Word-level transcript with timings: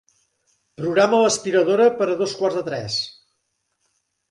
Programa 0.81 1.19
l'aspiradora 1.25 1.87
per 2.01 2.09
a 2.15 2.17
dos 2.23 2.35
quarts 2.41 2.59
de 2.61 2.65
tres. 2.73 2.99